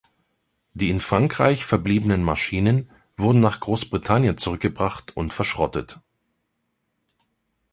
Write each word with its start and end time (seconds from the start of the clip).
Die 0.73 0.89
in 0.89 0.99
Frankreich 0.99 1.63
verbliebenen 1.63 2.23
Maschinen 2.23 2.89
wurden 3.17 3.39
nach 3.39 3.59
Großbritannien 3.59 4.35
zurückgebracht 4.35 5.15
und 5.15 5.31
verschrottet. 5.31 5.99